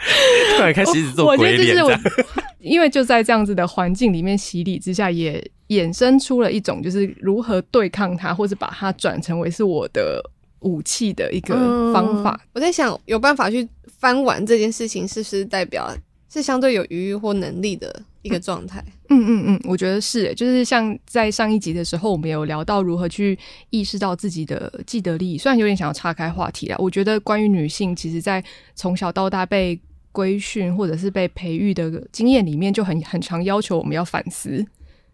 [0.57, 10.23] 突然开始一直做鬼脸，我，我觉得就是我， 因为就在这样子的环境里面洗礼之下，也衍生出了一种就是如何对抗它，或者把它转成为是我的
[10.61, 12.39] 武器的一个方法。
[12.45, 15.95] 嗯，我在想，有办法去翻完这件事情，是不是代表
[16.33, 18.85] 是相对有余裕或能力的一个状态？
[19.11, 23.39] 嗯嗯嗯，我觉得是，就是像在上一集的时候，我们有聊到如何去
[23.71, 28.43] 意识到自己的既得利益，虽然有点想要岔开话题啦，我觉得关于女性，其实在
[28.75, 29.79] 从小到大被
[30.15, 34.65] 规训或者是被培育的经验里面，就很很常要求我们要反思。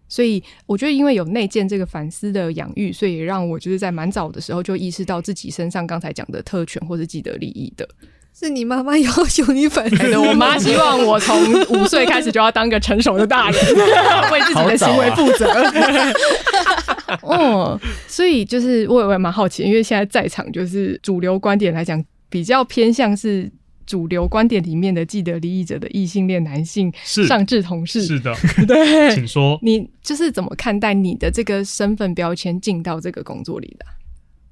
[0.06, 7.88] 所以我觉得，因为有内建这个反思的养育，所以也让我就是在蛮早的时候就意识到自己身上刚才讲的特权或是既得利益的。
[8.34, 10.20] 是你妈妈要求你反思的？
[10.20, 11.36] 我妈希望我从
[11.70, 13.60] 五岁开始就要当个成熟的大人，
[14.32, 15.46] 为自己的行为负责。
[17.22, 23.50] 哦、啊嗯，所以就是我也蛮好奇，因为现在在场就是主流观点来讲，比较偏向是。
[23.90, 26.92] 主流观点里面的既得利益者的异性恋男性
[27.26, 28.33] 上至同事，是的，
[28.64, 33.85] 对，请说，你就是怎么看待你的这个身份标签进到这个工作里的？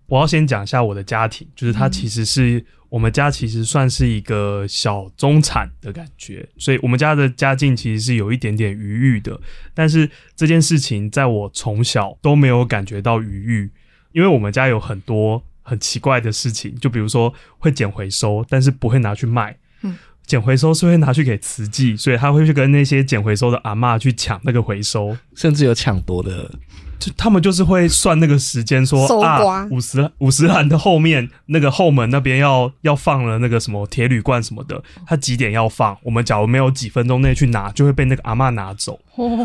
[0.08, 9.40] 我要先讲一下我的家庭，就是他其实是、嗯、我们家其实算是一个小中产的感觉，所以我们家的家境其实是有一点点余裕的，
[9.72, 13.70] 但是这件事情在我从小都没有感觉到余裕，
[14.10, 15.44] 因为我们家有很多。
[15.68, 19.54] 很奇怪的事情，就比如说会捡回收，但是不会拿去卖。
[19.82, 19.94] 嗯，
[20.26, 26.50] 捡回收是会拿去给慈济，所以他会去跟那些捡回收的阿嬷去抢那个回收，甚至有抢夺的。
[26.98, 35.96] 就他们就是会算那个时间，说啊，五十五十栏的后面那个后门那边要要放了那个什么铁铝罐什么的，他几点要放？
[36.02, 38.98] 我们假如没有几分钟内去拿，就会被那个阿嬷拿走。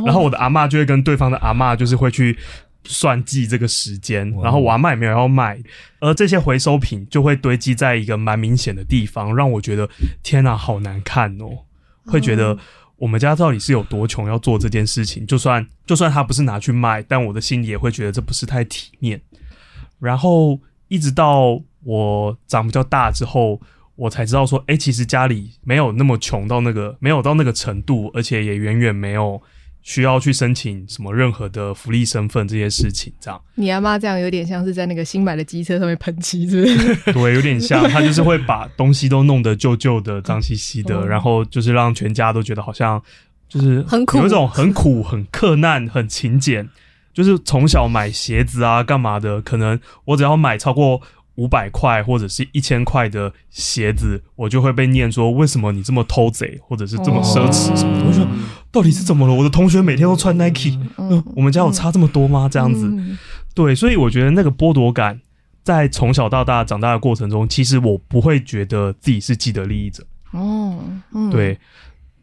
[0.03, 2.36] 然后我的阿嬷就会跟对方的阿嬷就是会去。
[2.85, 5.57] 算计这个时间，然后我阿嬷也没有要卖，
[5.99, 9.89] 而这些回收品就会堆积在一个蛮明显的地方，让我觉得
[10.21, 11.65] 天哪，好难看哦！
[12.05, 12.57] 会觉得
[12.97, 15.25] 我们家到底是有多穷要做这件事情？
[15.25, 19.21] 就算就算他不是拿去卖，但我的心里也会觉得这不是太体面。
[19.99, 23.61] 然后一直到我长比较大之后，
[23.95, 29.41] 我才知道说，哎，其实家里没有那么穷到那个没有到那个程度，而且也远远没有。
[29.83, 33.39] 需要去申请什么任何的福利身份这些事情，这样。
[33.55, 36.95] 你阿妈这样有点像是在那个新买的机车上面喷漆，是不是？
[37.13, 42.99] 对，有点像，她就是会把东西都弄得旧旧的、脏兮兮的，然后就是让全家都觉得好像
[43.47, 46.67] 就是很苦，有一种很苦、很克难、很勤俭。
[47.13, 49.39] 就是从小买鞋子啊，干嘛的？
[49.43, 50.99] 可能我只要买超过
[51.35, 58.05] 五百块或者是一千块的鞋子，我就会被念说，为什么你这么偷贼，或者是这么奢侈什么的。
[58.05, 58.27] 我就说
[58.71, 59.33] 到底是怎么了？
[59.33, 62.47] 我的同学每天都穿 Nike，嗯，我们家有差这么多吗？
[62.49, 62.91] 这样子，
[63.55, 65.21] 对，所以我觉得那个剥夺感，
[65.63, 70.05] 在从小到大长大的过程中，其实我不会觉得自己是既得利益者。
[70.31, 70.79] 哦，
[71.31, 71.57] 对。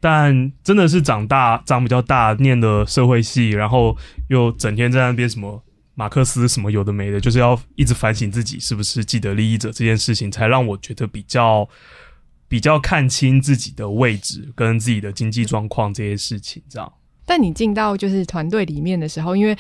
[0.03, 3.95] 但真的是长大长比较大，念的社会系，然后
[4.29, 5.63] 又整天在那边什么
[6.01, 11.69] 马克思什么有的没的，就是要一直反省自己是不是既得利益者这件事情，才让我觉得比较
[12.49, 16.91] 比较看清自己的位置跟自己的经济状况这些事情，这样。
[17.27, 19.55] 但你进到就是团队里面的时候，因为。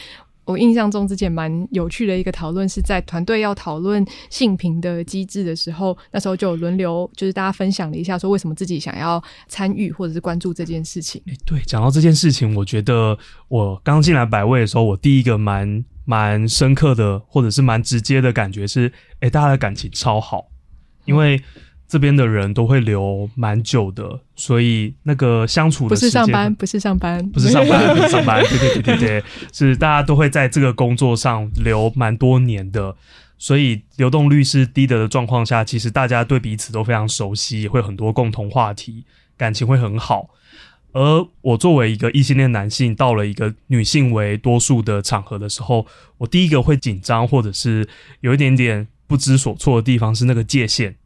[0.46, 11.22] 我印象中之前蛮有趣的一个讨论，是在团队要讨论性平的机制的时候，那时候就有轮流，就是大家分享了一下，说为什么自己想要参与或者是关注这件事情。
[11.28, 20.48] 哎、欸，对，讲到这件事情，我觉得我刚进来百位的时候，我第一个蛮蛮深刻的，或者是蛮直接的感觉是，哎、欸，大家的感情超好，
[21.04, 21.40] 因为。
[21.92, 32.94] 这边的人都会留蛮久的，所以那个相处的时间不是上班，不是上班，不是上班，不是上班，对对对对对，是大家都会在这个工作上留蛮多年的，
[33.38, 39.04] 所以流动率是低的的状况下，其实大家对彼此都非常熟悉，会很多共同话题，
[39.36, 40.30] 感情会很好。
[40.92, 45.86] 而我作为一个异性恋男性，到了一个女性为多数的场合的时候，
[46.18, 47.88] 我第一个会紧张，或者是
[48.20, 50.96] 有一点点不知所措的地方是那个界限。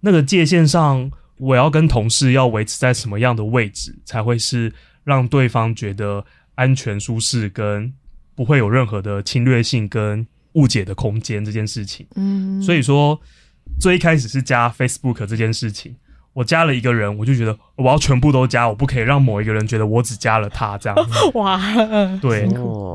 [0.00, 4.72] 那个界限上，我要跟同事要维持在什么样的位置，才会是
[5.04, 7.92] 让对方觉得安全、舒适，跟
[8.34, 12.06] 不会有任何的侵略性跟误解的空间这件事情。
[12.14, 13.20] 嗯，所以说
[13.80, 15.94] 最一开始是加 Facebook 这件事情，
[16.38, 20.96] 我加了一个人，我就觉得我要全部都加，我不可以让某一个人觉得我只加了他这样。
[21.34, 21.60] 哇，
[22.22, 22.42] 对。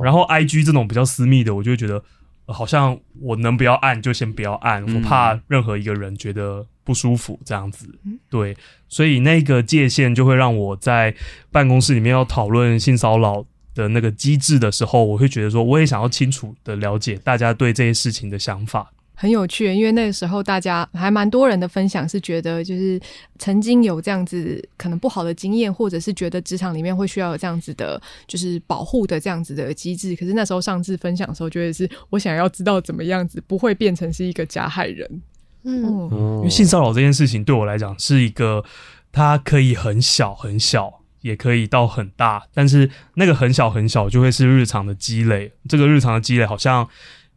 [0.01, 2.01] 然后 IG 这种比较私密的，我就会觉得
[2.45, 6.65] 好像我能不要按就先不要按，我怕任何一个人觉得。
[6.85, 7.87] 不舒服这样子，
[8.29, 8.57] 对，
[8.89, 11.15] 所以那个界限就会让我在
[11.49, 18.91] 办公室里面要讨论性骚扰的那个机制的时候，我会觉得说，我也想要清楚的了解大家对这些事情的想法。
[19.15, 22.99] 很有趣，因为那个时候大家还蛮多人的分享是觉得，就是
[23.37, 30.15] 曾经有这样子可能不好的经验，或者是觉得职场里面会需要有这样子的，就是保护的这样子的机制。
[30.15, 35.21] 可是那时候上次分享的时候，觉得是我想要知道怎么样子不会变成是一个加害人。
[35.63, 38.63] 嗯，因为性骚扰这件事情对我来讲是一个，
[39.11, 45.53] 它可以很小很小，也可以到很大，但是那个很小很小就会是日常的积累。
[45.69, 46.85] 这个日常的积累，好像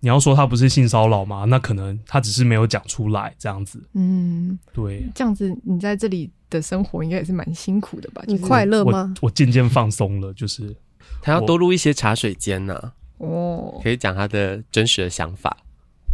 [0.00, 1.44] 你要说他不是性骚扰吗？
[1.44, 3.82] 那可能他只是没有讲出来这样子。
[3.94, 8.22] 嗯，对，这样子你在这里的生活应该也是蛮辛苦的吧？
[8.26, 9.14] 你快乐吗？
[9.20, 10.76] 我渐渐放松了，就是
[11.22, 12.92] 他要多录一些茶水间呢。
[13.18, 15.56] 哦，可以讲他的真实的想法。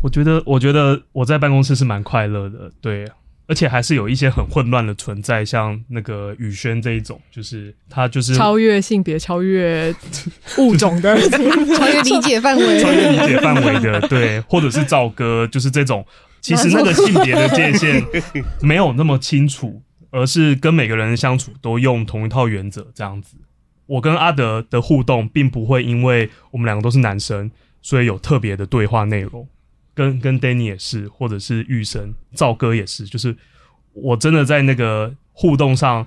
[0.03, 3.09] 我觉得，我觉得我在办公室是蛮快乐的，对，
[3.53, 9.95] 而且还是有一些很混乱的存在，像那个宇轩这一种，就是他就是超越性别、超越
[10.57, 11.15] 物种的、
[11.77, 16.03] 超越理解范围、超越理解范围的，对，或者是赵哥，就是这种，
[16.41, 18.03] 其实那个性别的界限
[18.62, 23.37] 没有那么清楚，而是跟每个人相处都用同一套原则这样子。
[23.85, 27.51] 我跟阿德的互动，并不会因为我们两个都是男生，
[27.83, 29.47] 所以有特别的对话内容。
[29.94, 33.37] 跟跟 Danny 也是，或者是玉生、赵哥也是，就是
[33.92, 36.07] 我真的在那个互动上，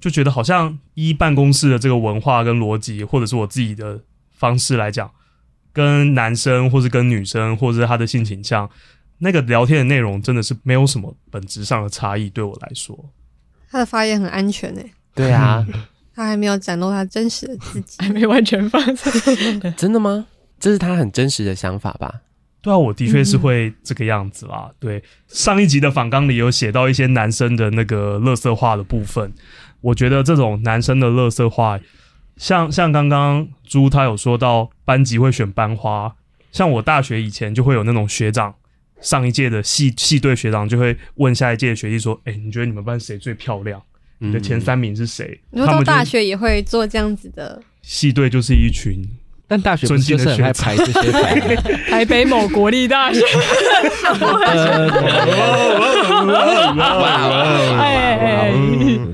[0.00, 5.10] 就觉得好像依办公室的这个文化跟逻辑，或者是我自己的方式来讲，
[5.72, 8.68] 跟男生或是跟女生，或者是他的性倾向，
[9.18, 13.10] 那个聊天的内容真的是没有什么本质上的差异，对我来说。
[13.70, 14.90] 他的发言很安全诶。
[15.14, 15.66] 对啊，
[16.14, 18.82] 他还没有展露他真实的自己， 还没完全放
[19.76, 20.26] 真的吗？
[20.58, 22.20] 这是他很真实的想法吧？
[22.62, 24.68] 对啊，我的确是会这个样子啦。
[24.68, 29.32] 嗯、对，上一集的访纲里有写到一些男生的那个垃圾话的部分，
[29.80, 31.80] 我觉得这种男生的垃圾话，
[32.36, 36.14] 像像刚刚猪他有说到班级会选班花，
[36.52, 38.54] 像我大学以前就会有那种学长，
[39.00, 43.82] 上一届的系系队学长就会问下一届的学弟说：“哎、欸，你觉得你们班谁最漂亮？
[44.18, 49.04] 你的前三名是谁？”你说到大学也会做这样子的，系队就是一群。
[49.52, 51.62] 但大学不是就是很爱排这些排吗？
[51.90, 53.20] 台北某国立大学，
[57.78, 58.50] 哎，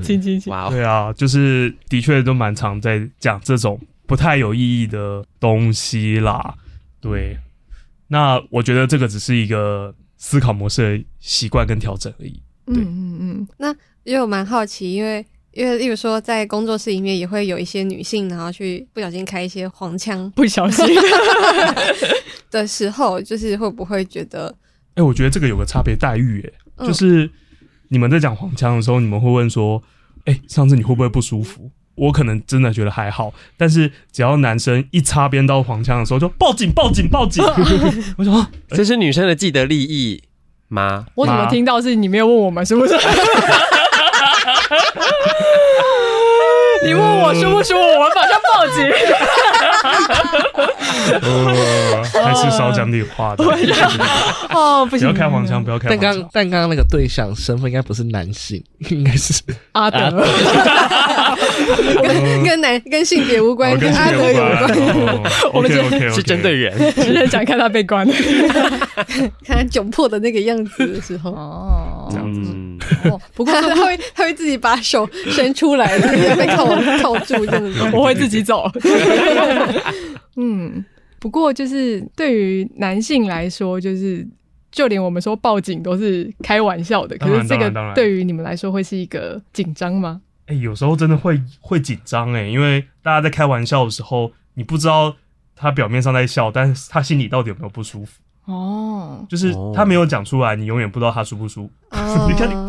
[0.00, 6.54] 请请请，对啊，就是的确都蛮常在讲这种不太有意义的东西啦。
[7.00, 7.36] 对，
[8.06, 12.40] 那我觉得这个只是一个思考模式的习惯跟调整而已。
[12.68, 13.74] 嗯嗯嗯，那
[14.04, 15.26] 因为我蛮好奇，因为
[15.58, 20.86] 因为例如说在工作室里面也会有一些女性，然后去不小心开一些黄腔不小心
[22.48, 24.46] 的时候，就是会不会觉得，
[24.90, 27.28] 哎、欸，我觉得这个有个差别待遇、欸，哎、嗯，就是
[27.88, 29.82] 你们在讲黄腔的时候，你们会问说，
[30.26, 31.68] 哎、欸，上次你会不会不舒服？
[31.96, 37.44] 我可能真的觉得还好，但是只要男生一擦边到黄腔的时候，就报警报警报警！
[38.16, 40.22] 我说，这是女生的既得利益
[40.68, 41.06] 吗？
[41.16, 42.94] 我怎么听到是你没有问我们是不是？
[46.84, 48.76] 你问我舒不舒服，我们马上报警。
[51.10, 53.42] 呃，还是少讲点话的。
[54.50, 56.00] 哦，不行，不要开黄腔，不要开黄腔。
[56.00, 60.24] 但刚但刚刚那个对象身份应该不是男性，应该是阿德，
[62.02, 64.68] 跟跟男跟性别无关，跟阿德有关。
[65.52, 68.06] 我们这是针对人，只是想看他被关，
[69.44, 71.32] 看他窘迫的那个样子的时候。
[71.32, 72.40] 哦，这样子。
[73.04, 75.98] 哦，不过 他会他会自己把手 伸出来，
[76.36, 76.66] 被扣
[77.02, 77.82] 扣住这样子。
[77.96, 78.70] 我会自己走。
[80.36, 80.84] 嗯，
[81.18, 84.26] 不过就是对于男性来说，就是
[84.70, 87.16] 就连我们说报警都是开玩笑的。
[87.18, 90.20] 可是这个对于你们来说会是一个紧张吗？
[90.46, 95.14] 哎、欸，有时候真的会会紧张哎，因为大家在开玩笑的时候，你不知道
[95.54, 98.12] 他表面上在笑，但是他心里到底有没有不舒服。
[98.48, 101.70] 哦，就是他没有讲出来，你永远不知道他输不舒服。
[101.90, 102.54] 哦、 你看你，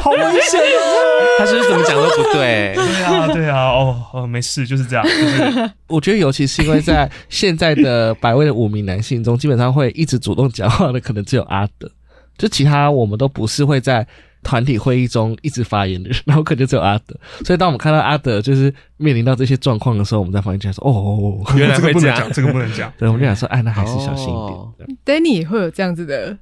[0.00, 1.36] 好危险哦！
[1.38, 2.72] 他是不是怎么讲都不对？
[2.74, 5.04] 对啊，对啊，哦哦，没事，就是这样。
[5.04, 11.86] 就是、我觉得，尤其是因为在现在的百位的五名男性中，基本上会一直主动讲话的，可能只有阿德，
[12.38, 14.06] 就其他我们都不是会在。
[14.42, 24.58] 团体会议中一直发言的人，然后可能只有阿德，所以当我们看到阿德就是面临到这些状况的时候，我们在旁边就说：“哦，原来 会这样，这个不能讲。”对，我们就想说：“哎，那还是小心一点。
[24.58, 26.36] 哦”对 Danny 也会有这样子的，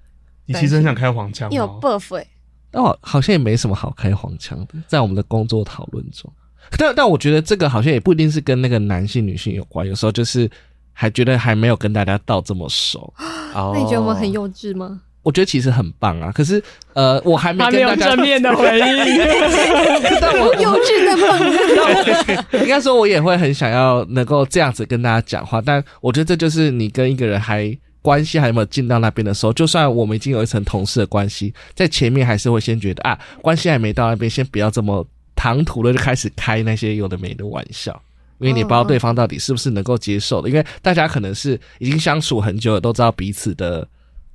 [0.46, 2.26] 你其实很想开黄腔，有 buff 哎，
[2.70, 6.32] 但我好像也没什么好开黄腔的，在我们的工作讨论中。
[6.76, 10.48] 但但我觉得这个好像也不一定是跟那个男性女性有关，有时候就是
[10.92, 13.12] 还觉得还没有跟大家到这么熟。
[13.54, 15.00] 哦，那你觉得我们很幼稚吗？
[15.22, 16.62] 我觉得其实很棒啊，可是
[16.94, 18.86] 呃，我还没跟大家正面的回应，
[20.20, 22.62] 但我幼稚的梦。
[22.64, 38.00] 应该说，我也会很想要能够这样子跟大家讲话，但我觉得这就是你跟一个人还关系还有没有进到那边的时候，就算我们已经有一层同事的关系，在前面还是会先觉得啊，关系还没到那边，先不要这么唐突的就开始开那些有的没的玩笑，
[38.38, 43.86] 因为你不知道对方到底是不是能够接受的，因为大家可能是已经相处很久了，都知道彼此的。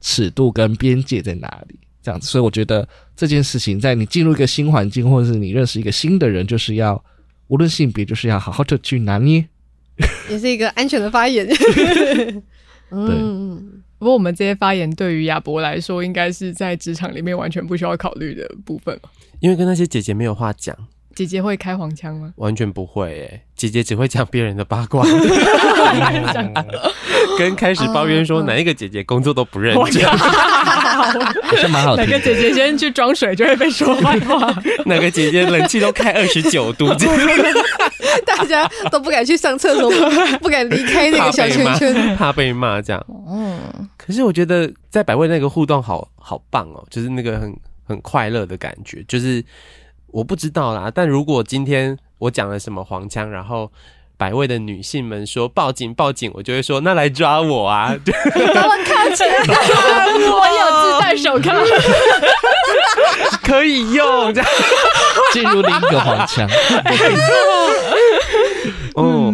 [0.04, 1.80] 尺度跟边界在哪里？
[2.04, 2.86] 这样子，所以我觉得
[3.16, 7.02] 这件事情，在你进入一个新环境，或者是你认识一个新的人，就是要
[7.48, 9.48] 无论性别，就是要好好的去拿捏，
[10.30, 11.48] 也是一个安全的发言。
[12.92, 13.84] 嗯， 对。
[13.98, 19.00] 不过我们这些发言对于亚伯来说，应该是在职场里面完全不需要考虑的部分，
[19.40, 20.78] 因为跟那些姐姐没有话讲。
[21.16, 22.34] 姐姐会开黄腔吗？
[22.38, 25.06] 完全不会诶、欸，姐姐只会讲别人的八卦，
[27.38, 32.06] 跟开始抱怨说哪一个姐姐工作都不认真，好像 蛮好听。
[32.06, 34.54] 哪个姐姐先去装水就会被说坏话，
[34.86, 36.88] 哪个姐姐冷气都开二十九度，
[38.26, 39.92] 大家都不敢去上厕所，
[40.40, 43.06] 不敢离开那个小圈圈，怕被骂这样。
[43.30, 43.60] 嗯，
[43.98, 47.56] 可是我觉得在百味那个互动好好棒哦，就是那个很
[47.88, 49.44] 很快乐的感觉，就是。
[50.14, 53.72] 我不知道啦，但如果今天我讲了什么黄腔，然后
[54.16, 57.96] 百位的女性们说报警报警，我就会说那来抓我啊！
[58.54, 59.38] 把我铐起来，
[60.30, 61.52] 我有自带手铐，
[63.42, 64.48] 可以用这样
[65.34, 66.48] 进入另一个黄腔。
[68.94, 69.34] 哦，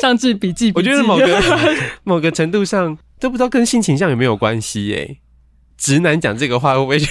[0.00, 1.42] 上次笔记，我觉得某个
[2.02, 5.18] 某个程度上都不知道跟性倾向有没有关系耶。
[5.76, 7.06] 直男讲这个话会不会就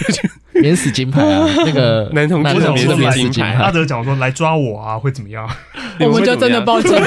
[0.56, 1.48] 免死金牌啊？
[1.66, 5.48] 那个男同志的免死金牌，阿德讲说来抓我啊，会怎么样？
[6.02, 6.92] 我们就真的报警，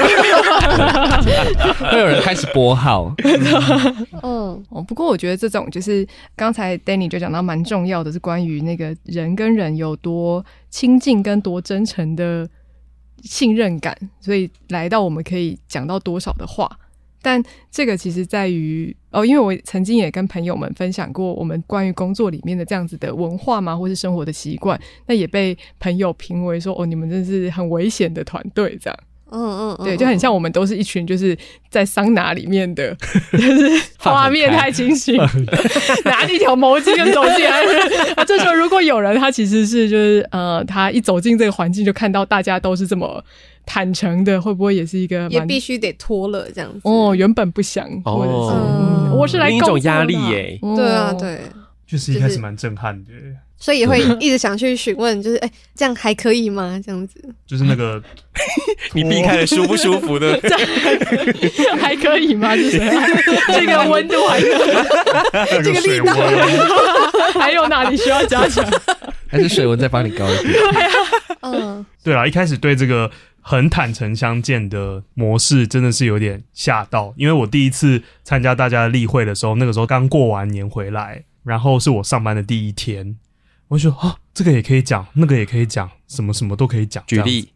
[1.91, 3.13] 会有人开始拨号。
[4.23, 12.47] 嗯，哦，不过我觉得这种就是刚才 Danny 就讲到蛮重要的，是关于那个人跟人有多亲近跟多真诚的
[13.23, 16.69] 信任感，所以来到我们可以讲到多少的话。
[17.21, 17.41] 但
[17.71, 28.99] 这个其实在于哦，因为我曾经也跟朋友们分享过我们关于工作里面的这样子的文化嘛，或是生活的习惯，那也被朋友评为说哦，你们真是很危险的团队这样。
[29.29, 31.37] 嗯嗯，对，就很像我们都是一群就是
[31.69, 32.95] 在桑拿里面的，
[33.33, 35.17] 就是画面太清晰，
[36.05, 37.61] 拿着一条毛巾就走进来。
[38.15, 43.21] 啊，这时候如果有人他其实是就是呃，他一走进这个环境就看到大家都是这么
[43.67, 46.79] 坦诚的，会不会也是一个也必须得脱了这样子？
[46.83, 50.57] 哦，原本不想，或者是、嗯、我是来另一种压力耶。
[50.61, 51.41] 哦、对啊，对，
[51.85, 53.11] 就是一开始蛮震撼的。
[53.59, 56.79] 所以也会一直想去询问，就是哎、欸，这样还可以吗？
[56.85, 57.99] 这样子，就是那个
[58.93, 60.39] 你避开了舒不舒服的，
[61.81, 62.55] 还可以吗？
[62.55, 62.77] 就是
[63.53, 66.13] 这个温度还可以，这个力道
[67.33, 68.63] 还有哪里需要加强？
[69.27, 70.53] 还是水温再帮你高一点？
[71.41, 73.09] 嗯，对啊，一开始对这个
[73.47, 83.17] 很坦诚相见的模式真的是有点吓到，因为我第一次参加大家的例会的时候，那个时候刚过完年回来，然后是我上班的第一天。
[83.69, 87.01] 我就说啊，这个也可以讲，那个也可以讲，什么什么都可以讲。
[87.07, 87.53] 举例，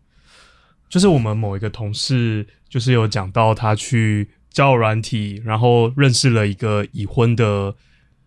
[0.87, 7.75] 就是我们某一个同事，就是有讲到他去交友软体，然后认识了一个已婚的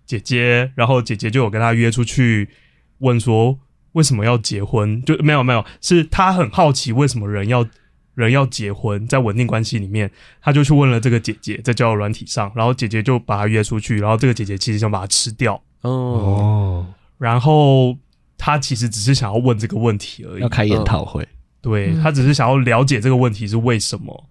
[0.05, 2.51] 姐姐，然后姐姐就有跟他约出去，
[2.99, 3.59] 问说
[3.95, 5.03] 为什么要结婚？
[5.03, 7.67] 就没有没有，是他很好奇为什么人要
[8.15, 10.09] 人要结婚，在稳定关系里面，
[10.41, 15.61] 他就去问了这个姐姐，在交友软体上，然后姐姐就把他约出去，然后这个姐姐其实想把他吃掉。
[15.81, 16.87] 哦。
[17.19, 17.97] 然后
[18.37, 21.27] 他其实只是想要问这个问题而已，要开研讨会。
[21.63, 24.29] 对，他只是想要了解这个问题是为什么，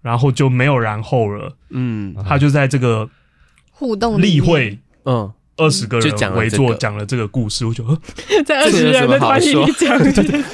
[0.00, 1.56] 然后就没有然后了。
[1.70, 3.10] 嗯，他就在这个
[3.70, 7.64] 互动例会，嗯，二十个人围坐讲了这个故事。
[7.64, 7.98] 我觉得
[8.44, 9.98] 在二十人 的团体里讲，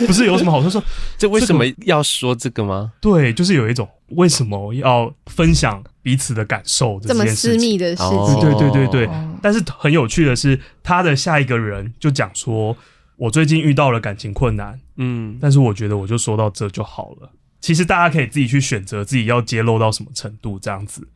[0.06, 0.70] 不是有什么好说？
[0.70, 0.82] 说
[1.16, 2.92] 这为什么要说这个吗？
[3.00, 8.40] 对，就是有一种为什么要分享彼此的感受这么私密的事情。
[8.40, 9.08] 对对对对。
[9.42, 12.76] 但是很有趣的是，他的下一个人就讲说
[13.16, 17.30] ：“我最近遇到了感情困难，嗯，但是我觉得我就说到这就好了。
[17.60, 21.06] 其实大家可以自己去选择自己要揭露到什么程度这样子。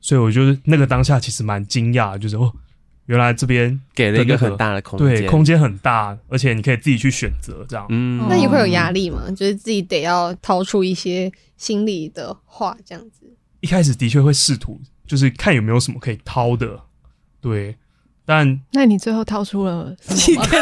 [0.00, 2.52] 所以我觉得那个当下其实蛮惊讶，就是哦，
[3.12, 7.84] 原来这边给了一个很大的空间，对，空间很大，而且你可以自己去选择这样。
[7.90, 9.24] 嗯，那你会有压力吗？
[9.36, 13.30] 就是自己得要掏出一些心里的话这样子。
[13.60, 16.80] 一开始的确会试图，就是看有没有什么可以掏的。”
[17.42, 17.76] 对，
[18.24, 20.42] 但那你最后掏出了什么？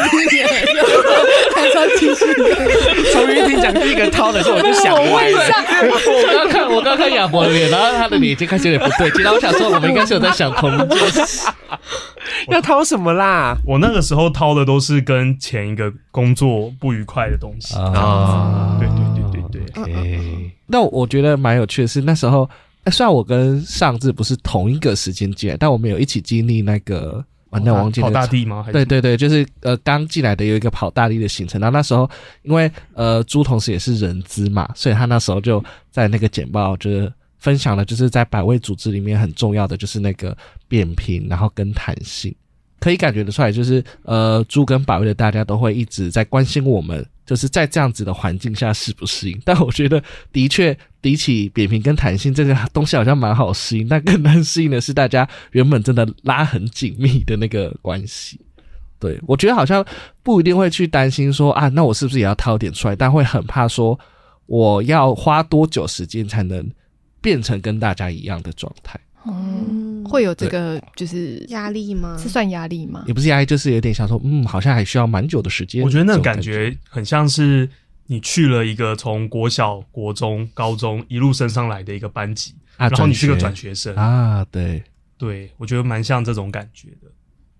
[3.13, 5.39] 从云婷讲第一个掏的时候，我就想歪了。
[5.39, 9.23] 我刚看，我刚看亚伯的脸，然后他的脸已经开始有点不对劲。
[9.23, 11.47] 然后我想说，我们应该是有在想同一件事。
[12.49, 13.57] 要掏什么啦？
[13.65, 18.77] 我那个时候掏的都是跟前一个工作不愉快的东西啊。
[18.79, 20.51] 对对对对对。
[20.67, 22.49] 那我觉得蛮有趣的是那时候。
[22.89, 28.65] 虽然我跟上志不是同一个时间进来，但我们有一起经历那个完蛋忘记跑大地吗？
[28.73, 31.61] 对对对，就是呃刚进来的有一个跑大地的行程。
[31.61, 32.09] 然后那时候
[32.41, 40.37] 因为呃朱同时也是人资嘛，所以他那时候就在那个简报就是分享了，就是在百味组织里面很重要的就是那个
[40.69, 42.33] 扁平，然后跟弹性，
[42.79, 47.05] 可以感觉得出来，就是呃猪跟百味的大家都会一直在关心我们。
[47.23, 49.41] 就是在这样子的环境下适不适应？
[49.45, 58.37] 但我觉得的确比起扁平跟弹性这个东西好像蛮好适应，但更难适应的是大家原本真的拉很紧密的那个关系。
[58.99, 59.85] 对，我觉得好像
[60.23, 62.97] 不一定会去担心说啊，那我是不是也要掏点出来？
[62.97, 63.97] 但会很怕说
[64.47, 66.69] 我要花多久时间才能
[67.21, 68.99] 变成跟大家一样的状态。
[69.27, 72.17] 嗯，会有这个就是压力吗？
[72.19, 73.03] 是算压力吗？
[73.05, 75.83] 也不是压力，就是有点想说，嗯，好像还需要蛮久的时间。
[75.83, 77.69] 我觉得那个感觉很像是
[78.07, 84.81] 你去了一个从国小、国中、高中一路升上来的一个班级，啊、然后你是个转学生啊，对
[85.19, 87.07] 对，我觉得蛮像这种感觉的。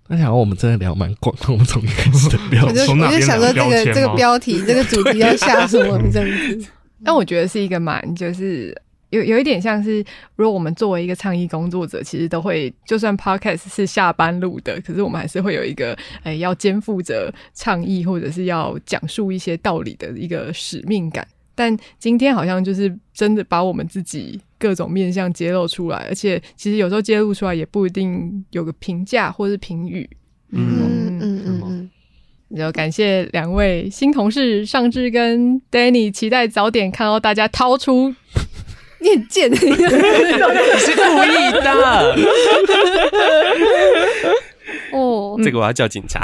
[0.07, 6.67] 那想我们真的聊蛮广，我们从一开始的标题，我就想说这个这个标题，这个主题要下什么这样子？
[7.05, 8.75] 但我觉得是一个蛮就是。
[9.11, 10.03] 有有一点像是，
[10.35, 21.27] 如果我们作为一个倡议工作者，其实都会，就算 podcast 是下班录的，可是我们还是会有一个，哎，要肩负着倡议或者是要讲述一些道理的一个使命感。
[21.53, 30.09] 但今天好像就是真的把我们自己各种面向揭露出来，而且其实有时候揭露出来也不一定有个评价或是评语。
[30.51, 38.15] 嗯嗯嗯嗯，就感谢两位新同事尚志跟 Danny，期待早点看到大家掏出。
[39.01, 42.15] 你很贱， 你是故意的。
[44.91, 46.21] 哦，这个我要叫警察。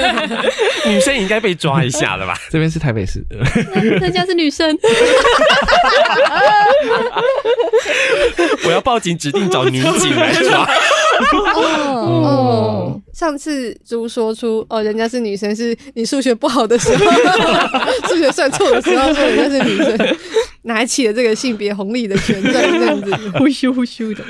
[0.86, 2.34] 女生应该被抓一下了吧？
[2.50, 3.24] 这边是台北市，
[4.00, 4.76] 人家是女生。
[8.64, 10.66] 我要报警，指定找女警来抓。
[11.54, 17.04] 哦，上次朱说出哦，人家是女生，是你数学不好的时候，
[18.08, 20.16] 数学算错的时候说人家是女生。
[20.62, 24.22] 拿起了这个性别红利的权杖，这样子呼咻呼咻的。